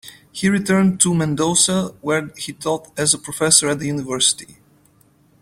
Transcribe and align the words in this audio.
He 0.31 0.49
returned 0.49 0.99
to 1.01 1.13
Mendoza, 1.13 1.93
where 2.01 2.31
he 2.35 2.53
taught 2.53 2.87
as 2.97 3.13
a 3.13 3.19
professor 3.19 3.69
at 3.69 3.77
the 3.77 3.85
university. 3.85 4.57